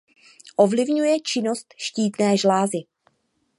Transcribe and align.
Ovlivňuje 0.57 1.19
činnost 1.21 1.73
štítné 1.77 2.33
žlázy. 2.37 2.77